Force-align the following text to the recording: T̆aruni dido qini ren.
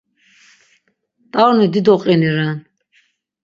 T̆aruni 1.31 1.67
dido 1.73 1.93
qini 2.03 2.29
ren. 2.35 2.57